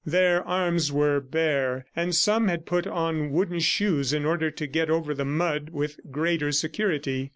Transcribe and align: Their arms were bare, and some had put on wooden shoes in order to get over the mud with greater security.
Their 0.03 0.41
arms 0.43 0.91
were 0.91 1.19
bare, 1.19 1.85
and 1.95 2.15
some 2.15 2.47
had 2.47 2.65
put 2.65 2.87
on 2.87 3.29
wooden 3.29 3.59
shoes 3.59 4.13
in 4.13 4.25
order 4.25 4.49
to 4.49 4.65
get 4.65 4.89
over 4.89 5.13
the 5.13 5.25
mud 5.25 5.69
with 5.69 5.99
greater 6.09 6.51
security. 6.51 7.29